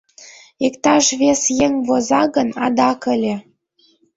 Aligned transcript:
Иктаж 0.65 1.05
вес 1.19 1.41
еҥ 1.65 1.73
воза 1.87 2.21
гын, 2.35 2.49
адак 2.65 3.01
ыле. 3.13 3.35